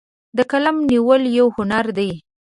د 0.37 0.39
قلم 0.51 0.77
نیول 0.89 1.21
یو 1.37 1.47
هنر 1.57 1.85
دی. 1.97 2.11